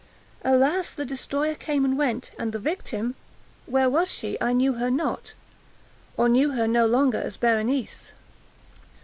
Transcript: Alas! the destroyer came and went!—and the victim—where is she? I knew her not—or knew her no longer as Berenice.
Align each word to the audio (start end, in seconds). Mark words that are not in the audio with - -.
Alas! 0.43 0.91
the 0.95 1.05
destroyer 1.05 1.53
came 1.53 1.85
and 1.85 1.95
went!—and 1.95 2.53
the 2.53 2.57
victim—where 2.57 4.01
is 4.01 4.09
she? 4.09 4.35
I 4.41 4.51
knew 4.51 4.73
her 4.73 4.89
not—or 4.89 6.27
knew 6.27 6.53
her 6.53 6.67
no 6.67 6.87
longer 6.87 7.19
as 7.19 7.37
Berenice. 7.37 8.11